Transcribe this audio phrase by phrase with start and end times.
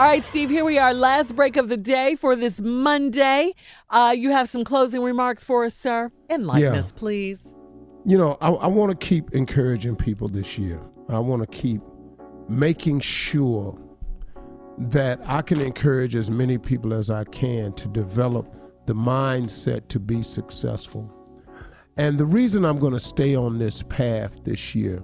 [0.00, 0.94] All right, Steve, here we are.
[0.94, 3.52] Last break of the day for this Monday.
[3.90, 6.10] Uh, you have some closing remarks for us, sir.
[6.30, 6.78] Enlighten Yeah.
[6.78, 7.54] us, please.
[8.06, 10.80] You know, I, I want to keep encouraging people this year.
[11.10, 11.82] I want to keep
[12.48, 13.78] making sure
[14.78, 18.56] that I can encourage as many people as I can to develop
[18.86, 21.12] the mindset to be successful.
[21.98, 25.02] And the reason I'm going to stay on this path this year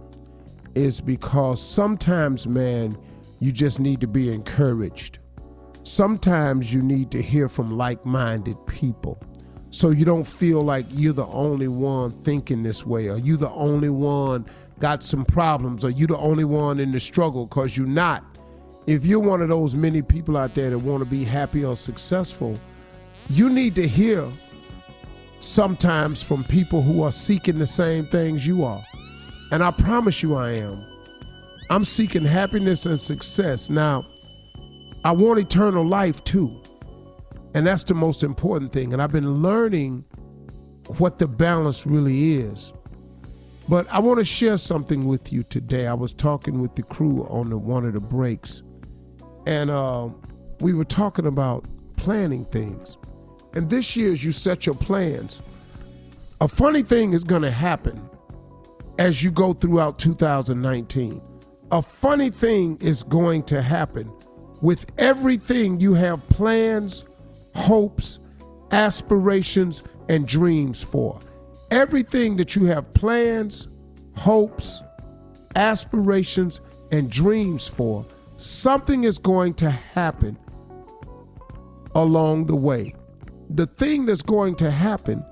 [0.74, 2.96] is because sometimes, man,
[3.40, 5.18] you just need to be encouraged.
[5.82, 9.20] Sometimes you need to hear from like minded people
[9.70, 13.50] so you don't feel like you're the only one thinking this way or you the
[13.50, 14.46] only one
[14.78, 18.24] got some problems or you the only one in the struggle because you're not.
[18.86, 21.76] If you're one of those many people out there that want to be happy or
[21.76, 22.58] successful,
[23.28, 24.26] you need to hear
[25.40, 28.82] sometimes from people who are seeking the same things you are.
[29.52, 30.95] And I promise you I am.
[31.70, 33.68] I'm seeking happiness and success.
[33.70, 34.04] Now,
[35.04, 36.62] I want eternal life too.
[37.54, 38.92] And that's the most important thing.
[38.92, 40.04] And I've been learning
[40.98, 42.72] what the balance really is.
[43.68, 45.86] But I want to share something with you today.
[45.86, 48.62] I was talking with the crew on the, one of the breaks,
[49.46, 50.08] and uh,
[50.60, 51.64] we were talking about
[51.96, 52.96] planning things.
[53.54, 55.42] And this year, as you set your plans,
[56.40, 58.08] a funny thing is going to happen
[58.98, 61.20] as you go throughout 2019.
[61.72, 64.08] A funny thing is going to happen
[64.62, 67.08] with everything you have plans,
[67.56, 68.20] hopes,
[68.70, 71.20] aspirations, and dreams for.
[71.72, 73.66] Everything that you have plans,
[74.16, 74.80] hopes,
[75.56, 76.60] aspirations,
[76.92, 78.06] and dreams for,
[78.36, 80.38] something is going to happen
[81.96, 82.94] along the way.
[83.50, 85.24] The thing that's going to happen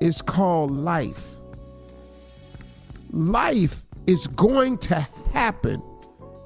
[0.00, 1.32] is called life.
[3.10, 5.82] Life is going to happen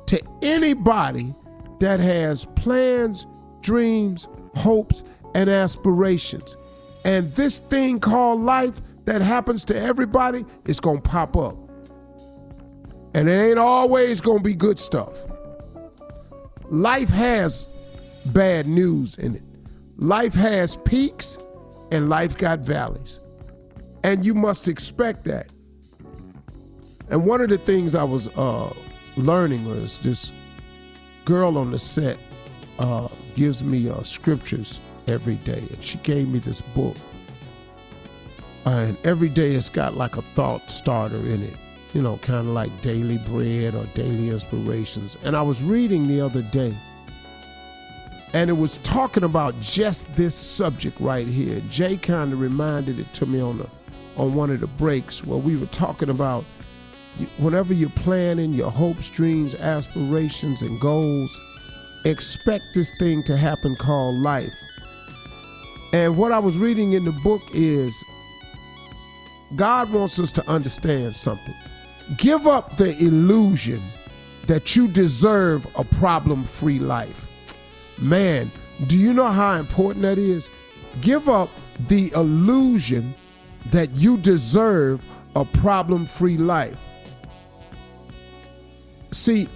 [0.06, 1.32] to anybody
[1.78, 3.26] that has plans,
[3.60, 6.56] dreams, hopes, and aspirations.
[7.04, 11.56] And this thing called life that happens to everybody is going to pop up.
[13.14, 15.16] And it ain't always going to be good stuff.
[16.70, 17.68] Life has
[18.26, 19.42] bad news in it.
[19.96, 21.38] Life has peaks
[21.90, 23.20] and life got valleys.
[24.04, 25.50] And you must expect that.
[27.10, 28.72] And one of the things I was uh,
[29.16, 30.32] learning was this
[31.24, 32.18] girl on the set
[32.78, 36.96] uh, gives me uh, scriptures every day, and she gave me this book.
[38.66, 41.54] and every day it's got like a thought starter in it,
[41.94, 45.16] you know, kind of like daily bread or daily inspirations.
[45.24, 46.74] And I was reading the other day,
[48.34, 51.62] and it was talking about just this subject right here.
[51.70, 53.68] Jay kind of reminded it to me on the
[54.16, 56.44] on one of the breaks where we were talking about
[57.38, 61.36] whenever you're planning your hopes, dreams, aspirations, and goals,
[62.04, 64.52] expect this thing to happen called life.
[65.92, 67.94] And what I was reading in the book is
[69.56, 71.54] God wants us to understand something.
[72.16, 73.80] Give up the illusion
[74.46, 77.26] that you deserve a problem free life.
[77.98, 78.50] Man,
[78.86, 80.48] do you know how important that is?
[81.00, 81.50] Give up
[81.88, 83.14] the illusion
[83.70, 85.04] that you deserve
[85.36, 86.80] a problem free life.
[89.10, 89.48] See,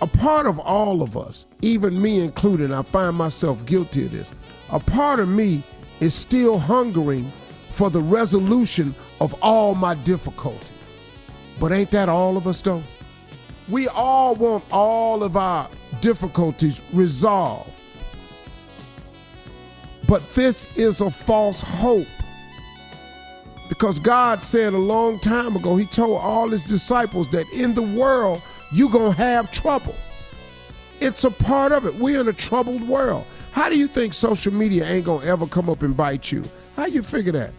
[0.00, 4.32] a part of all of us, even me included, I find myself guilty of this.
[4.70, 5.62] A part of me
[6.00, 7.30] is still hungering
[7.70, 10.72] for the resolution of all my difficulties.
[11.60, 12.82] But ain't that all of us though?
[13.68, 15.68] We all want all of our
[16.00, 17.70] difficulties resolved.
[20.06, 22.06] But this is a false hope.
[23.68, 27.82] Because God said a long time ago, He told all His disciples that in the
[27.82, 28.42] world
[28.72, 29.94] you're going to have trouble.
[31.00, 31.94] It's a part of it.
[31.94, 33.24] We're in a troubled world.
[33.52, 36.44] How do you think social media ain't going to ever come up and bite you?
[36.76, 37.52] How you figure that?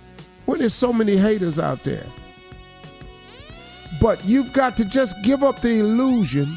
[0.46, 2.06] When there's so many haters out there.
[4.02, 6.48] But you've got to just give up the illusion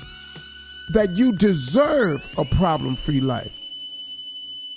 [0.92, 3.52] that you deserve a problem free life.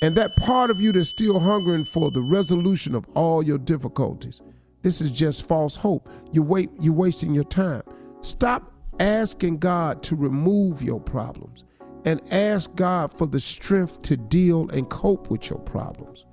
[0.01, 4.41] And that part of you that's still hungering for the resolution of all your difficulties.
[4.81, 6.07] This is just false hope.
[6.31, 7.81] You wait, you're wasting your time.
[8.21, 11.65] Stop asking God to remove your problems
[12.05, 16.25] and ask God for the strength to deal and cope with your problems.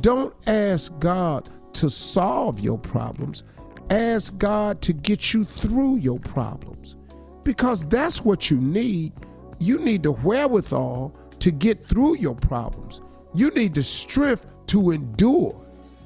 [0.00, 3.44] Don't ask God to solve your problems.
[3.90, 6.96] Ask God to get you through your problems
[7.44, 9.12] because that's what you need.
[9.58, 13.02] You need the wherewithal to get through your problems.
[13.34, 15.60] You need the strength to endure.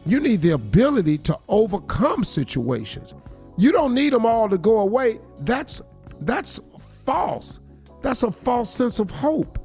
[0.04, 3.14] You need the ability to overcome situations.
[3.58, 5.20] You don't need them all to go away.
[5.40, 5.82] That's
[6.20, 6.60] that's
[7.05, 7.58] false.
[8.02, 9.58] That's a false sense of hope.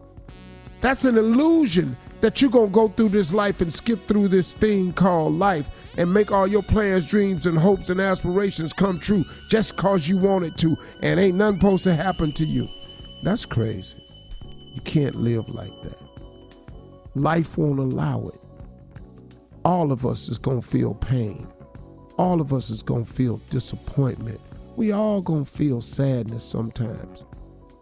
[0.81, 4.53] That's an illusion that you're going to go through this life and skip through this
[4.53, 9.23] thing called life and make all your plans, dreams, and hopes and aspirations come true
[9.49, 12.67] just because you want it to and ain't nothing supposed to happen to you.
[13.23, 13.97] That's crazy.
[14.73, 15.97] You can't live like that.
[17.13, 18.39] Life won't allow it.
[19.63, 21.47] All of us is going to feel pain.
[22.17, 24.39] All of us is going to feel disappointment.
[24.75, 27.25] We all going to feel sadness sometimes.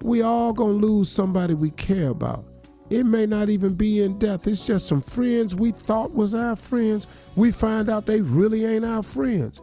[0.02, 2.46] We all going to lose somebody we care about.
[2.90, 4.48] It may not even be in death.
[4.48, 7.08] It's just some friends we thought was our friends.
[7.36, 9.62] We find out they really ain't our friends.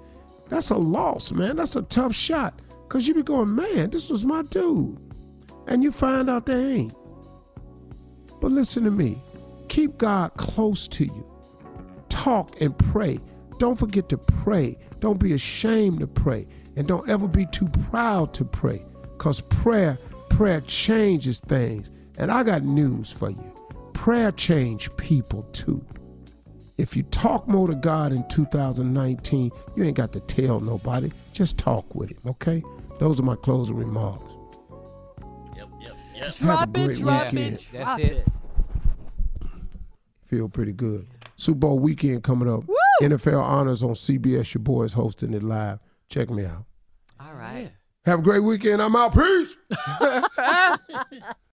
[0.49, 1.57] That's a loss, man.
[1.57, 2.61] That's a tough shot.
[2.89, 4.99] Cause you be going, man, this was my dude.
[5.67, 6.95] And you find out they ain't.
[8.41, 9.23] But listen to me.
[9.69, 11.27] Keep God close to you.
[12.09, 13.19] Talk and pray.
[13.59, 14.79] Don't forget to pray.
[15.01, 16.47] Don't be ashamed to pray.
[16.77, 18.83] And don't ever be too proud to pray.
[19.19, 19.99] Cause prayer,
[20.31, 21.91] prayer changes things.
[22.19, 23.59] And I got news for you
[23.99, 25.85] prayer changed people too.
[26.79, 31.11] If you talk more to God in 2019, you ain't got to tell nobody.
[31.33, 32.63] Just talk with Him, okay?
[33.01, 34.23] Those are my closing remarks.
[35.57, 36.37] Yep, yep, yep.
[36.37, 37.55] Drop it, great drop weekend.
[37.57, 38.13] it, That's drop it.
[38.13, 38.29] it.
[40.27, 41.07] Feel pretty good.
[41.37, 42.65] Super Bowl weekend coming up.
[42.69, 42.77] Woo!
[43.03, 44.55] NFL Honors on CBS.
[44.55, 45.79] Your boys hosting it live.
[46.09, 46.65] Check me out.
[47.21, 47.71] All right.
[48.05, 48.81] Have a great weekend.
[48.81, 49.15] I'm out.
[49.15, 49.57] Peace.